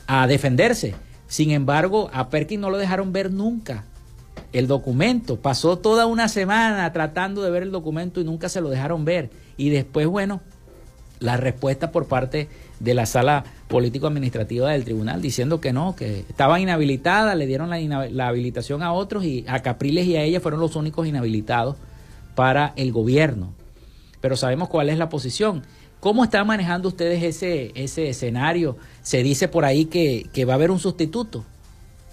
[0.06, 0.94] a defenderse.
[1.30, 3.84] Sin embargo, a Perkin no lo dejaron ver nunca
[4.52, 5.36] el documento.
[5.36, 9.30] Pasó toda una semana tratando de ver el documento y nunca se lo dejaron ver.
[9.56, 10.40] Y después, bueno,
[11.20, 12.48] la respuesta por parte
[12.80, 18.26] de la sala político-administrativa del tribunal diciendo que no, que estaba inhabilitada, le dieron la,
[18.26, 21.76] habilitación a otros y a Capriles y a ella fueron los únicos inhabilitados
[22.34, 23.52] para el gobierno.
[24.20, 25.62] Pero sabemos cuál es la posición.
[26.00, 28.78] ¿Cómo están manejando ustedes ese, ese escenario?
[29.02, 31.44] Se dice por ahí que, va a haber un sustituto.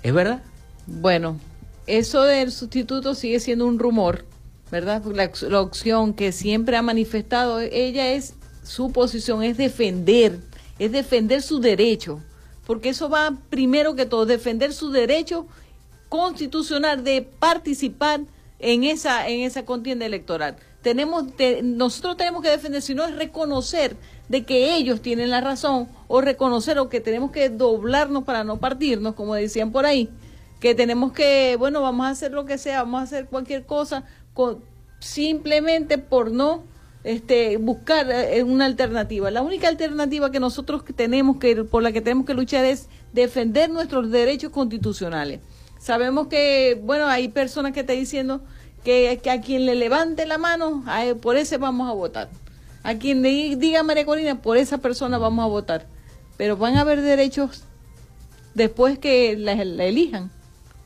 [0.04, 0.44] ¿Es verdad?
[0.86, 1.40] Bueno,
[1.88, 4.26] eso del sustituto sigue siendo un rumor,
[4.72, 5.04] ¿verdad?
[5.06, 10.40] La, la opción que siempre ha manifestado ella es su posición es defender,
[10.78, 12.22] es defender su derecho,
[12.66, 15.48] porque eso va primero que todo, defender su derecho
[16.10, 18.22] constitucional de participar
[18.60, 20.58] en esa, en esa contienda electoral.
[20.88, 21.26] Tenemos,
[21.64, 23.98] nosotros tenemos que defender, si no es reconocer
[24.30, 28.56] de que ellos tienen la razón, o reconocer o que tenemos que doblarnos para no
[28.56, 30.10] partirnos, como decían por ahí,
[30.62, 34.06] que tenemos que, bueno, vamos a hacer lo que sea, vamos a hacer cualquier cosa,
[34.34, 34.64] con,
[35.00, 36.64] simplemente por no
[37.04, 39.30] este, buscar eh, una alternativa.
[39.30, 43.70] La única alternativa que nosotros tenemos que, por la que tenemos que luchar es defender
[43.70, 45.42] nuestros derechos constitucionales.
[45.80, 48.40] Sabemos que, bueno, hay personas que están diciendo
[48.88, 50.82] que, a quien le levante la mano,
[51.22, 52.30] por ese vamos a votar.
[52.84, 55.88] A quien le diga María Corina, por esa persona vamos a votar.
[56.38, 57.64] Pero van a haber derechos
[58.54, 60.32] después que la elijan,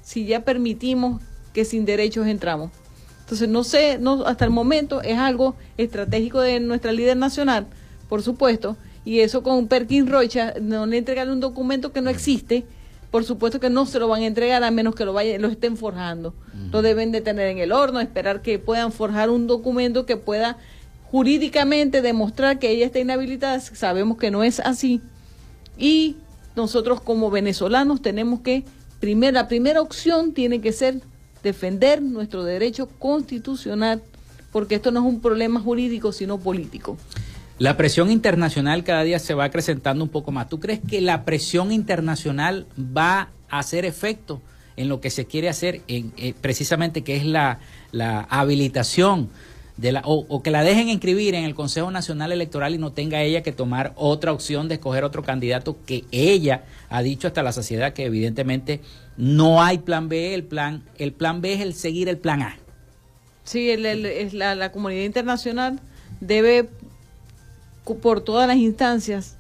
[0.01, 1.21] si ya permitimos
[1.53, 2.71] que sin derechos entramos.
[3.19, 7.67] Entonces, no sé, no, hasta el momento es algo estratégico de nuestra líder nacional,
[8.09, 12.65] por supuesto, y eso con Perkin Rocha, no le entregan un documento que no existe,
[13.11, 15.49] por supuesto que no se lo van a entregar a menos que lo, vayan, lo
[15.49, 16.33] estén forjando.
[16.71, 20.57] Lo deben de tener en el horno, esperar que puedan forjar un documento que pueda
[21.11, 23.59] jurídicamente demostrar que ella está inhabilitada.
[23.59, 25.01] Sabemos que no es así.
[25.77, 26.15] Y
[26.55, 28.63] nosotros como venezolanos tenemos que,
[28.99, 31.01] primer, la primera opción tiene que ser
[31.43, 34.01] defender nuestro derecho constitucional,
[34.51, 36.97] porque esto no es un problema jurídico, sino político.
[37.57, 40.49] La presión internacional cada día se va acrecentando un poco más.
[40.49, 44.41] ¿Tú crees que la presión internacional va a hacer efecto
[44.81, 47.59] en lo que se quiere hacer, en, eh, precisamente que es la,
[47.91, 49.29] la habilitación
[49.77, 53.21] de la, o, que la dejen inscribir en el Consejo Nacional Electoral y no tenga
[53.21, 57.51] ella que tomar otra opción de escoger otro candidato que ella ha dicho hasta la
[57.51, 58.81] saciedad que evidentemente
[59.17, 62.57] no hay plan B, el plan, el plan B es el seguir el plan A.
[63.43, 65.79] Sí, la, la comunidad internacional
[66.19, 66.69] debe
[68.01, 69.37] por todas las instancias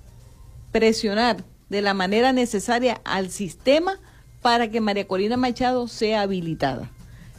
[0.71, 3.99] presionar de la manera necesaria al sistema
[4.41, 6.89] para que María Corina Machado sea habilitada,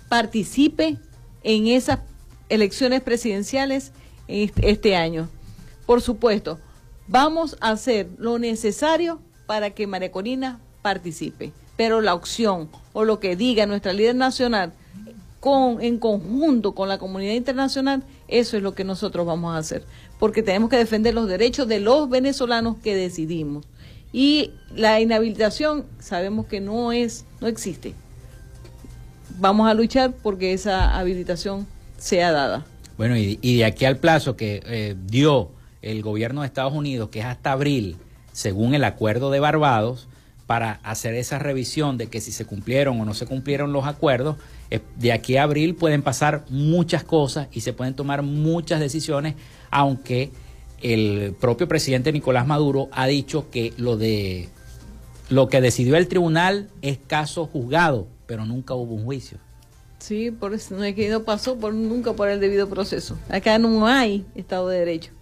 [0.09, 0.99] participe
[1.43, 2.01] en esas
[2.49, 3.93] elecciones presidenciales
[4.29, 5.29] este año.
[5.87, 6.59] Por supuesto,
[7.09, 13.21] vamos a hacer lo necesario para que María Corina participe, pero la opción o lo
[13.21, 14.73] que diga nuestra líder nacional
[15.41, 19.85] con, en conjunto con la comunidad internacional, eso es lo que nosotros vamos a hacer,
[20.21, 23.67] porque tenemos que defender los derechos de los venezolanos que decidimos.
[24.13, 27.95] Y la inhabilitación sabemos que no es, no existe.
[29.39, 32.67] Vamos a luchar porque esa habilitación sea dada.
[32.99, 35.51] Bueno, y, de aquí al plazo que eh, dio
[35.81, 37.97] el gobierno de Estados Unidos, que es hasta abril,
[38.33, 40.09] según el acuerdo de Barbados,
[40.47, 44.37] para hacer esa revisión de que si se cumplieron o no se cumplieron los acuerdos,
[44.71, 49.35] eh, de aquí a abril pueden pasar muchas cosas y se pueden tomar muchas decisiones,
[49.71, 50.31] aunque
[50.83, 54.49] el propio presidente Nicolás Maduro ha dicho que lo de
[55.29, 59.39] lo que decidió el tribunal es caso juzgado, pero nunca hubo un juicio.
[59.99, 63.17] Sí, por eso no es que no pasó por nunca por el debido proceso.
[63.29, 65.13] Acá no hay Estado de Derecho.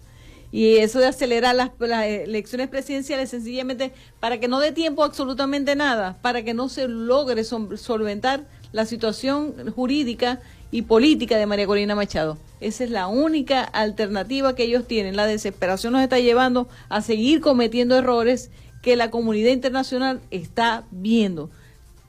[0.51, 6.17] Y eso de acelerar las, elecciones presidenciales sencillamente para que no dé tiempo absolutamente nada,
[6.21, 10.41] para que no se logre solventar la situación jurídica
[10.71, 12.37] y política de María Corina Machado.
[12.59, 15.15] Esa es la única alternativa que ellos tienen.
[15.15, 18.49] La desesperación nos está llevando a seguir cometiendo errores
[18.81, 21.49] que la comunidad internacional está viendo.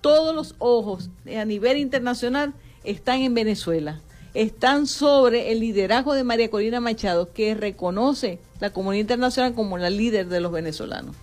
[0.00, 2.54] Todos los ojos a nivel internacional
[2.84, 4.00] están en Venezuela
[4.34, 9.90] están sobre el liderazgo de María Corina Machado, que reconoce la comunidad internacional como la
[9.90, 11.14] líder de los venezolanos.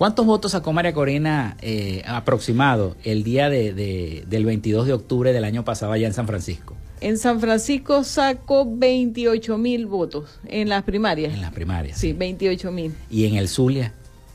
[0.00, 5.44] ¿Cuántos votos sacó María Corina eh, aproximado el día de, del 22 de octubre del
[5.44, 6.74] año pasado allá en San Francisco?
[7.02, 11.34] En San Francisco sacó 28 mil votos en las primarias.
[11.34, 11.98] En las primarias.
[11.98, 12.94] Sí, 28 mil.
[13.10, 13.92] ¿Y en el Zulia?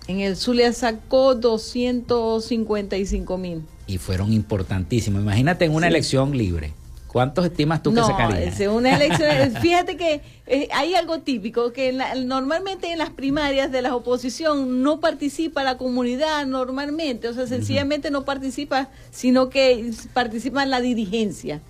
[0.07, 3.63] En el Zulia sacó 255 mil.
[3.87, 5.23] Y fueron importantísimos.
[5.23, 6.73] Imagínate en una elección libre
[7.15, 8.59] ¿Cuántos estimas tú que sacarías?
[8.59, 13.81] No, una elección, fíjate que eh, hay algo típico, que normalmente en las primarias de
[13.81, 20.63] la oposición no participa la comunidad normalmente, o sea, sencillamente no participa, sino que participa
[20.63, 21.61] en la dirigencia.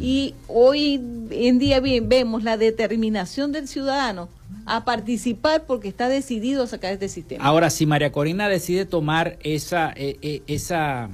[0.00, 0.94] Y hoy
[1.30, 4.30] en día bien vemos la determinación del ciudadano
[4.64, 7.44] a participar porque está decidido a sacar este sistema.
[7.44, 11.10] Ahora, si María Corina decide tomar esa, eh, eh, esa,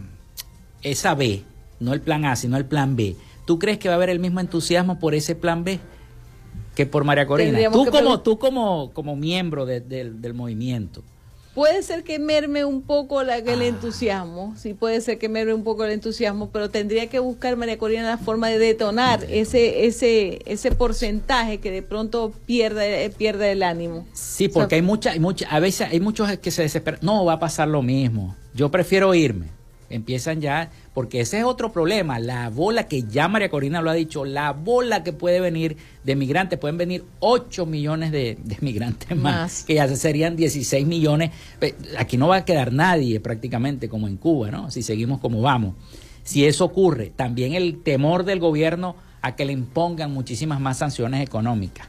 [0.84, 1.42] esa B,
[1.80, 3.16] no el plan A, sino el plan B,
[3.50, 5.80] ¿Tú crees que va a haber el mismo entusiasmo por ese plan B
[6.76, 7.58] que por María Corina?
[7.72, 11.02] tú como, tú como, como miembro del movimiento.
[11.52, 13.66] Puede ser que merme un poco la, el ah.
[13.66, 17.76] entusiasmo, sí puede ser que merme un poco el entusiasmo, pero tendría que buscar María
[17.76, 23.64] Corina la forma de detonar ese ese ese porcentaje que de pronto pierde pierde el
[23.64, 24.06] ánimo.
[24.12, 27.00] Sí, porque hay mucha, hay mucha, a veces hay muchos que se desesperan.
[27.02, 28.36] No va a pasar lo mismo.
[28.54, 29.59] Yo prefiero irme
[29.90, 33.94] empiezan ya, porque ese es otro problema, la bola que ya María Corina lo ha
[33.94, 39.64] dicho, la bola que puede venir de migrantes, pueden venir 8 millones de, migrantes más,
[39.64, 41.32] que ya serían 16 millones,
[41.98, 44.70] aquí no va a quedar nadie prácticamente como en Cuba, ¿no?
[44.70, 45.74] Si seguimos como vamos.
[46.22, 51.22] Si eso ocurre, también el temor del gobierno a que le impongan muchísimas más sanciones
[51.22, 51.88] económicas.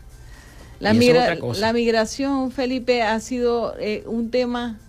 [0.79, 4.79] La, la migración, Felipe, ha sido eh, un tema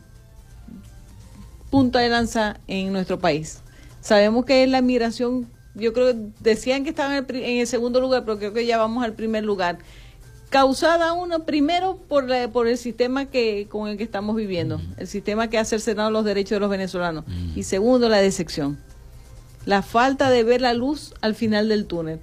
[1.72, 3.62] punta de lanza en nuestro país.
[4.02, 8.38] Sabemos que es la migración, yo creo, decían que estaban en el, segundo lugar, pero
[8.38, 9.78] creo que ya vamos al primer lugar.
[10.50, 15.48] Causada uno, primero por, por el sistema que con el que estamos viviendo, el sistema
[15.48, 17.24] que ha cercenado los derechos de los venezolanos.
[17.56, 18.78] Y segundo, la decepción.
[19.64, 22.20] La falta de ver la luz al final del túnel.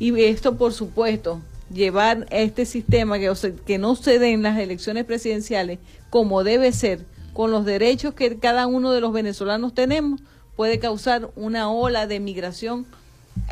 [0.00, 1.40] Y esto, por supuesto,
[1.72, 3.32] llevar este sistema que,
[3.64, 5.78] que no se den las elecciones presidenciales
[6.10, 10.20] como debe ser, con los derechos que cada uno de los venezolanos tenemos,
[10.56, 12.86] puede causar una ola de migración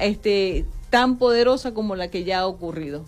[0.01, 3.05] este, tan poderosa como la que ya ha ocurrido.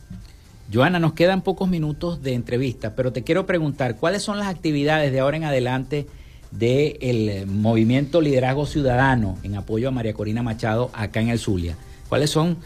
[0.72, 5.12] Joana, nos quedan pocos minutos de entrevista, pero te quiero preguntar, ¿cuáles son las actividades
[5.12, 6.06] de ahora en adelante
[6.50, 11.76] del movimiento Liderazgo Ciudadano en apoyo a María Corina Machado acá en el Zulia?
[12.08, 12.56] ¿Cuáles son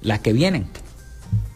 [0.00, 0.66] las que vienen?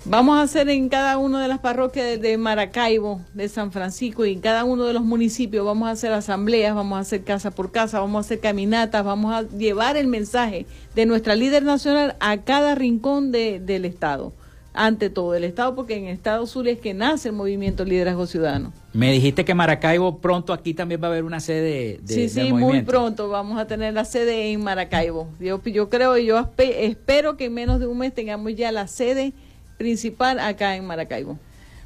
[0.04, 4.32] Vamos a hacer en cada una de las parroquias de, Maracaibo, de San Francisco y
[4.32, 7.70] en cada uno de los municipios vamos a hacer asambleas, vamos a hacer casa por
[7.70, 12.38] casa, vamos a hacer caminatas, vamos a llevar el mensaje de nuestra líder nacional a
[12.38, 14.32] cada rincón del Estado.
[14.74, 18.72] Ante todo el Estado, porque en Estados Sur es que nace el movimiento Liderazgo Ciudadano.
[18.94, 22.54] Me dijiste que Maracaibo pronto aquí también va a haber una sede de, Sí, sí,
[22.54, 25.28] muy pronto vamos a tener la sede en Maracaibo.
[25.38, 28.86] Yo, yo creo y yo espero que en menos de un mes tengamos ya la
[28.86, 29.34] sede
[29.82, 31.38] principal acá en Maracaibo.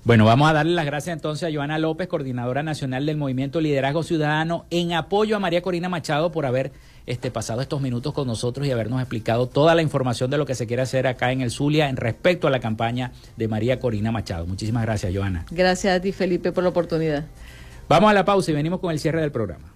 [0.05, 4.03] Bueno, vamos a darle las gracias entonces a Joana López, coordinadora nacional del Movimiento Liderazgo
[4.03, 6.73] Ciudadano, en apoyo a María Corina Machado por haber
[7.07, 10.55] este, pasado estos minutos con nosotros y habernos explicado toda la información de lo que
[10.55, 14.13] se quiere hacer acá en el Zulia en respecto a la campaña de María Corina
[14.13, 14.47] Machado.
[14.47, 15.47] Muchísimas gracias, Joana.
[15.51, 17.25] Gracias a ti, Felipe, por la oportunidad.
[17.89, 19.76] Vamos a la pausa y venimos con el cierre del programa.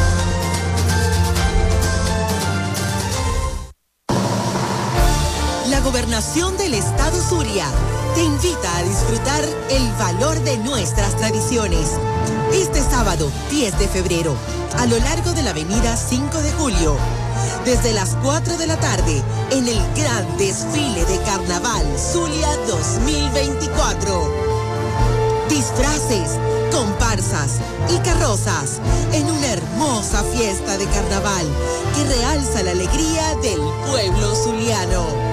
[6.33, 7.67] Del estado Zulia
[8.15, 11.89] te invita a disfrutar el valor de nuestras tradiciones.
[12.53, 14.33] Este sábado 10 de febrero,
[14.77, 16.95] a lo largo de la avenida 5 de julio,
[17.65, 19.21] desde las 4 de la tarde,
[19.51, 24.33] en el gran desfile de Carnaval Zulia 2024.
[25.49, 26.37] Disfraces,
[26.71, 27.59] comparsas
[27.89, 28.79] y carrozas
[29.11, 31.45] en una hermosa fiesta de carnaval
[31.93, 33.59] que realza la alegría del
[33.89, 35.30] pueblo zuliano.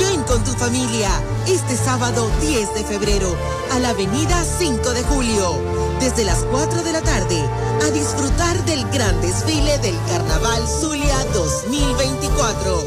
[0.00, 1.10] Ven con tu familia
[1.46, 3.36] este sábado 10 de febrero
[3.70, 5.58] a la avenida 5 de julio,
[6.00, 7.38] desde las 4 de la tarde,
[7.82, 12.84] a disfrutar del gran desfile del Carnaval Zulia 2024.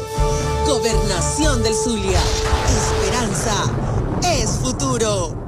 [0.66, 2.20] Gobernación del Zulia.
[2.68, 3.54] Esperanza
[4.22, 5.43] es futuro.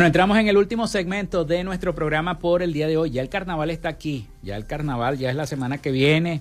[0.00, 3.10] Bueno, entramos en el último segmento de nuestro programa por el día de hoy.
[3.10, 6.40] Ya el carnaval está aquí, ya el carnaval ya es la semana que viene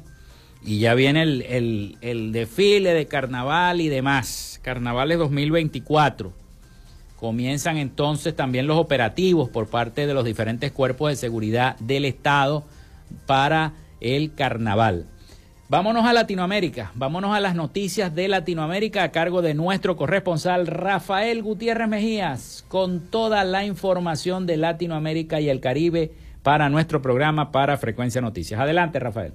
[0.64, 4.62] y ya viene el, desfile de carnaval y demás.
[4.64, 6.32] Carnavales 2024.
[7.18, 12.64] Comienzan entonces también los operativos por parte de los diferentes cuerpos de seguridad del Estado
[13.26, 15.06] para el carnaval.
[15.70, 21.44] Vámonos a Latinoamérica, vámonos a las noticias de Latinoamérica a cargo de nuestro corresponsal Rafael
[21.44, 26.12] Gutiérrez Mejías con toda la información de Latinoamérica y el Caribe
[26.42, 28.60] para nuestro programa para Frecuencia Noticias.
[28.60, 29.34] Adelante, Rafael.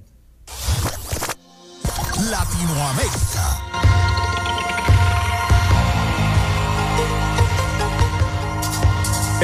[2.28, 3.84] Latinoamérica.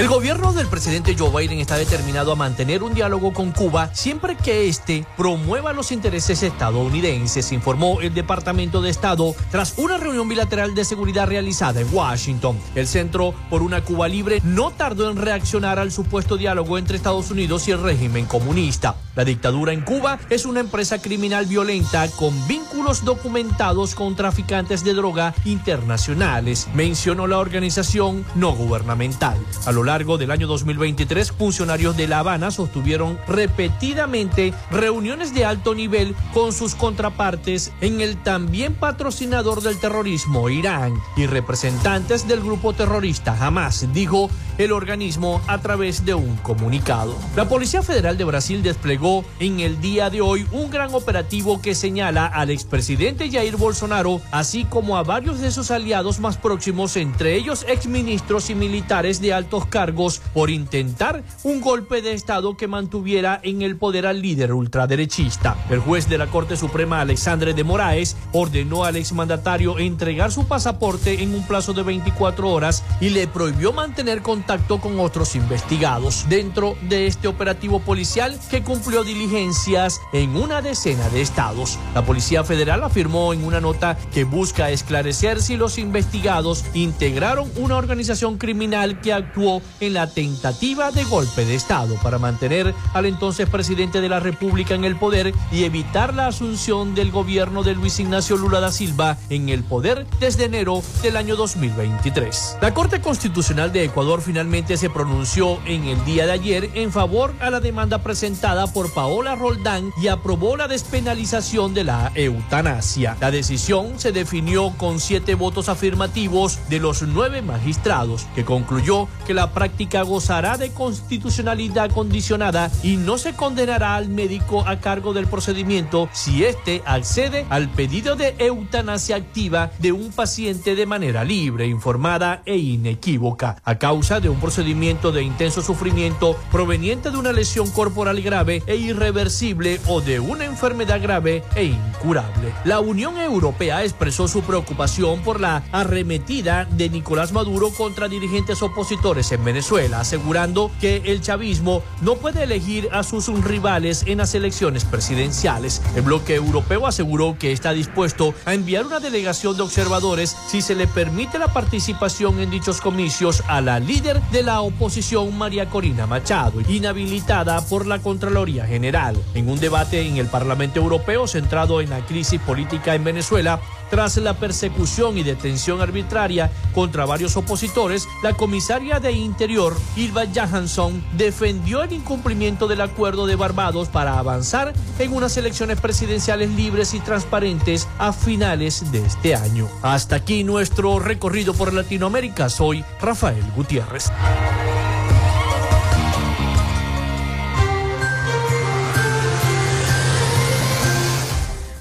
[0.01, 4.35] El gobierno del presidente Joe Biden está determinado a mantener un diálogo con Cuba siempre
[4.35, 10.75] que éste promueva los intereses estadounidenses, informó el Departamento de Estado tras una reunión bilateral
[10.75, 12.59] de seguridad realizada en Washington.
[12.75, 17.31] El Centro por una Cuba Libre no tardó en reaccionar al supuesto diálogo entre Estados
[17.31, 18.97] Unidos y el régimen comunista.
[19.17, 24.95] La dictadura en Cuba es una empresa criminal violenta con vínculos documentados con traficantes de
[24.95, 29.37] droga internacionales, mencionó la organización no gubernamental.
[29.67, 35.75] A lo largo del año 2023, funcionarios de La Habana sostuvieron repetidamente reuniones de alto
[35.75, 42.73] nivel con sus contrapartes en el también patrocinador del terrorismo, Irán, y representantes del grupo
[42.73, 47.17] terrorista Hamas, dijo el organismo a través de un comunicado.
[47.35, 51.75] La Policía Federal de Brasil desplegó en el día de hoy un gran operativo que
[51.75, 57.35] señala al expresidente Jair Bolsonaro, así como a varios de sus aliados más próximos, entre
[57.35, 62.69] ellos exministros y militares de altos cargos cargos por intentar un golpe de Estado que
[62.69, 65.57] mantuviera en el poder al líder ultraderechista.
[65.71, 71.23] El juez de la Corte Suprema, Alexandre de Moraes, ordenó al exmandatario entregar su pasaporte
[71.23, 76.77] en un plazo de 24 horas y le prohibió mantener contacto con otros investigados dentro
[76.91, 81.79] de este operativo policial que cumplió diligencias en una decena de estados.
[81.95, 87.79] La Policía Federal afirmó en una nota que busca esclarecer si los investigados integraron una
[87.79, 93.49] organización criminal que actuó en la tentativa de golpe de Estado para mantener al entonces
[93.49, 97.99] presidente de la República en el poder y evitar la asunción del gobierno de Luis
[98.01, 102.59] Ignacio Lula da Silva en el poder desde enero del año 2023.
[102.61, 107.35] La Corte Constitucional de Ecuador finalmente se pronunció en el día de ayer en favor
[107.41, 113.17] a la demanda presentada por Paola Roldán y aprobó la despenalización de la eutanasia.
[113.21, 119.35] La decisión se definió con siete votos afirmativos de los nueve magistrados, que concluyó que
[119.35, 125.27] la práctica gozará de constitucionalidad condicionada y no se condenará al médico a cargo del
[125.27, 131.67] procedimiento si éste accede al pedido de eutanasia activa de un paciente de manera libre,
[131.67, 137.71] informada e inequívoca, a causa de un procedimiento de intenso sufrimiento proveniente de una lesión
[137.71, 142.53] corporal grave e irreversible o de una enfermedad grave e incurable.
[142.65, 149.33] La Unión Europea expresó su preocupación por la arremetida de Nicolás Maduro contra dirigentes opositores
[149.45, 155.83] Venezuela, asegurando que el chavismo no puede elegir a sus rivales en las elecciones presidenciales.
[155.95, 160.75] El bloque europeo aseguró que está dispuesto a enviar una delegación de observadores si se
[160.75, 166.07] le permite la participación en dichos comicios a la líder de la oposición María Corina
[166.07, 169.17] Machado, inhabilitada por la Contraloría General.
[169.35, 173.61] En un debate en el Parlamento Europeo centrado en la crisis política en Venezuela,
[173.91, 181.05] tras la persecución y detención arbitraria contra varios opositores, la comisaria de Interior, Ilva Johansson,
[181.17, 187.01] defendió el incumplimiento del acuerdo de Barbados para avanzar en unas elecciones presidenciales libres y
[187.01, 189.69] transparentes a finales de este año.
[189.83, 192.49] Hasta aquí nuestro recorrido por Latinoamérica.
[192.49, 194.11] Soy Rafael Gutiérrez.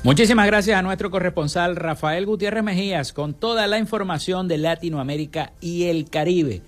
[0.01, 5.87] Muchísimas gracias a nuestro corresponsal Rafael Gutiérrez Mejías con toda la información de Latinoamérica y
[5.87, 6.61] el Caribe.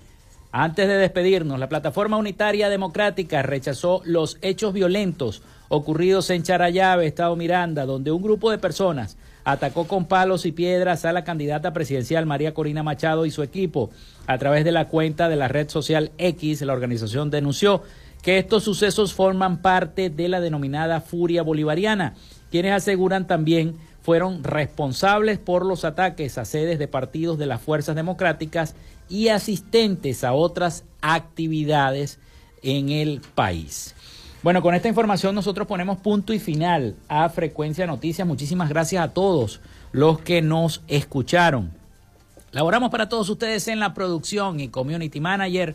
[0.52, 7.34] Antes de despedirnos, la Plataforma Unitaria Democrática rechazó los hechos violentos ocurridos en Charayave, Estado
[7.34, 12.26] Miranda, donde un grupo de personas atacó con palos y piedras a la candidata presidencial
[12.26, 13.88] María Corina Machado y su equipo.
[14.26, 17.82] A través de la cuenta de la red social X, la organización denunció
[18.20, 22.14] que estos sucesos forman parte de la denominada furia bolivariana
[22.52, 27.96] quienes aseguran también fueron responsables por los ataques a sedes de partidos de las fuerzas
[27.96, 28.74] democráticas
[29.08, 32.20] y asistentes a otras actividades
[32.62, 33.94] en el país.
[34.42, 38.28] Bueno, con esta información nosotros ponemos punto y final a Frecuencia Noticias.
[38.28, 39.60] Muchísimas gracias a todos
[39.92, 41.70] los que nos escucharon.
[42.50, 45.74] Laboramos para todos ustedes en la producción y Community Manager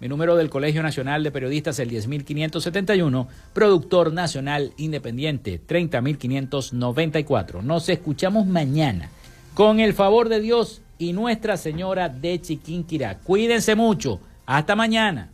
[0.00, 7.62] mi número del Colegio Nacional de Periodistas el 10571, productor nacional independiente 30594.
[7.62, 9.10] Nos escuchamos mañana.
[9.54, 13.18] Con el favor de Dios y Nuestra Señora de Chiquinquirá.
[13.18, 14.20] Cuídense mucho.
[14.46, 15.28] Hasta mañana.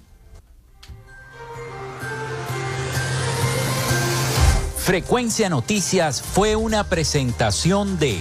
[4.78, 8.20] Frecuencia Noticias fue una presentación de